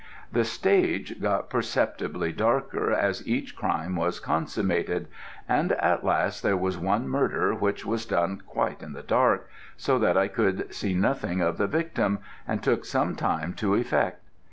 The 0.31 0.45
stage 0.45 1.21
got 1.21 1.51
perceptibly 1.51 2.31
darker 2.31 2.91
as 2.91 3.27
each 3.27 3.55
crime 3.55 3.95
was 3.95 4.19
consummated, 4.19 5.07
and 5.47 5.73
at 5.73 6.03
last 6.03 6.41
there 6.41 6.57
was 6.57 6.75
one 6.75 7.07
murder 7.07 7.53
which 7.53 7.85
was 7.85 8.07
done 8.07 8.41
quite 8.47 8.81
in 8.81 8.93
the 8.93 9.03
dark, 9.03 9.47
so 9.77 9.99
that 9.99 10.17
I 10.17 10.27
could 10.27 10.73
see 10.73 10.95
nothing 10.95 11.39
of 11.41 11.59
the 11.59 11.67
victim, 11.67 12.17
and 12.47 12.63
took 12.63 12.83
some 12.83 13.15
time 13.15 13.53
to 13.57 13.75
effect. 13.75 14.23